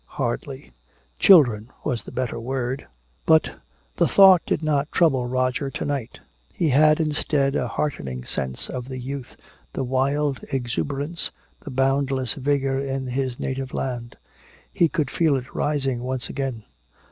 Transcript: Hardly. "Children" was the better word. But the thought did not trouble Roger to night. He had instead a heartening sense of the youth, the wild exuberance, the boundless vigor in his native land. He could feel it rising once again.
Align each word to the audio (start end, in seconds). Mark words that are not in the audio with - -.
Hardly. 0.17 0.71
"Children" 1.19 1.69
was 1.85 2.01
the 2.01 2.11
better 2.11 2.39
word. 2.39 2.87
But 3.27 3.57
the 3.97 4.07
thought 4.07 4.41
did 4.47 4.63
not 4.63 4.91
trouble 4.91 5.27
Roger 5.27 5.69
to 5.69 5.85
night. 5.85 6.17
He 6.51 6.69
had 6.69 6.99
instead 6.99 7.55
a 7.55 7.67
heartening 7.67 8.25
sense 8.25 8.67
of 8.67 8.87
the 8.87 8.97
youth, 8.97 9.35
the 9.73 9.83
wild 9.83 10.39
exuberance, 10.51 11.29
the 11.63 11.69
boundless 11.69 12.33
vigor 12.33 12.79
in 12.79 13.05
his 13.05 13.39
native 13.39 13.75
land. 13.75 14.15
He 14.73 14.89
could 14.89 15.11
feel 15.11 15.35
it 15.35 15.53
rising 15.53 16.01
once 16.01 16.29
again. 16.29 16.63